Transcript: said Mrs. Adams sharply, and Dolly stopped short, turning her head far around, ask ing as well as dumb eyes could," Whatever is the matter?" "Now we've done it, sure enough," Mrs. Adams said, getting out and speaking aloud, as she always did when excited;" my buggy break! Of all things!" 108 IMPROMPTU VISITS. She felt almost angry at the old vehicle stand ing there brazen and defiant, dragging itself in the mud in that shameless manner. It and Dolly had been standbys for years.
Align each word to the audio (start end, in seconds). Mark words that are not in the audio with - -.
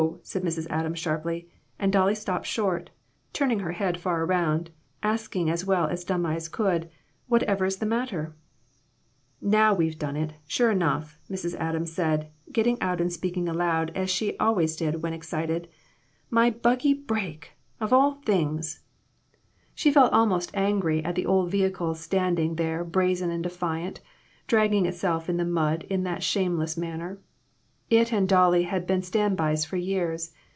said 0.23 0.41
Mrs. 0.41 0.65
Adams 0.71 0.97
sharply, 0.97 1.47
and 1.77 1.93
Dolly 1.93 2.15
stopped 2.15 2.47
short, 2.47 2.89
turning 3.33 3.59
her 3.59 3.73
head 3.73 3.99
far 3.99 4.23
around, 4.25 4.71
ask 5.03 5.35
ing 5.35 5.47
as 5.47 5.63
well 5.63 5.85
as 5.85 6.03
dumb 6.03 6.25
eyes 6.25 6.49
could," 6.49 6.89
Whatever 7.27 7.65
is 7.65 7.77
the 7.77 7.85
matter?" 7.85 8.35
"Now 9.41 9.75
we've 9.75 9.99
done 9.99 10.15
it, 10.17 10.33
sure 10.47 10.71
enough," 10.71 11.19
Mrs. 11.29 11.53
Adams 11.53 11.91
said, 11.93 12.31
getting 12.51 12.81
out 12.81 12.99
and 12.99 13.13
speaking 13.13 13.47
aloud, 13.47 13.91
as 13.93 14.09
she 14.09 14.35
always 14.39 14.75
did 14.75 15.03
when 15.03 15.13
excited;" 15.13 15.67
my 16.31 16.49
buggy 16.49 16.95
break! 16.95 17.51
Of 17.79 17.93
all 17.93 18.13
things!" 18.25 18.79
108 19.77 19.77
IMPROMPTU 19.77 19.77
VISITS. 19.77 19.81
She 19.81 19.91
felt 19.91 20.13
almost 20.13 20.51
angry 20.55 21.05
at 21.05 21.13
the 21.13 21.27
old 21.27 21.51
vehicle 21.51 21.93
stand 21.93 22.39
ing 22.39 22.55
there 22.55 22.83
brazen 22.83 23.29
and 23.29 23.43
defiant, 23.43 23.99
dragging 24.47 24.87
itself 24.87 25.29
in 25.29 25.37
the 25.37 25.45
mud 25.45 25.83
in 25.91 26.01
that 26.05 26.23
shameless 26.23 26.75
manner. 26.75 27.19
It 27.89 28.13
and 28.13 28.25
Dolly 28.29 28.63
had 28.63 28.87
been 28.87 29.01
standbys 29.01 29.65
for 29.65 29.75
years. 29.75 30.31